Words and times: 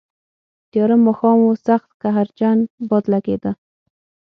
تیاره 0.71 0.97
ماښام 1.05 1.37
و، 1.43 1.49
سخت 1.67 1.89
قهرجن 2.01 2.57
باد 2.89 3.05
لګېده. 3.13 3.51